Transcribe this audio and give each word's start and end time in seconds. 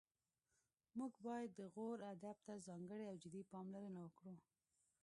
موږ 0.97 1.13
باید 1.27 1.49
د 1.59 1.61
غور 1.73 1.97
ادب 2.13 2.37
ته 2.45 2.53
ځانګړې 2.67 3.03
او 3.11 3.15
جدي 3.23 3.43
پاملرنه 3.51 3.99
وکړو 4.03 4.35